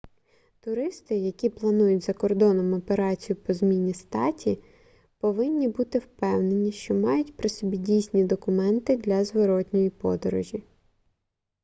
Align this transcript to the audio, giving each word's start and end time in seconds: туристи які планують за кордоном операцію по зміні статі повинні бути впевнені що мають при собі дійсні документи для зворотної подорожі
туристи 0.61 1.17
які 1.17 1.49
планують 1.49 2.03
за 2.03 2.13
кордоном 2.13 2.73
операцію 2.73 3.35
по 3.35 3.53
зміні 3.53 3.93
статі 3.93 4.59
повинні 5.19 5.67
бути 5.67 5.99
впевнені 5.99 6.71
що 6.71 6.93
мають 6.93 7.37
при 7.37 7.49
собі 7.49 7.77
дійсні 7.77 8.23
документи 8.23 8.97
для 8.97 9.25
зворотної 9.25 9.89
подорожі 9.89 10.63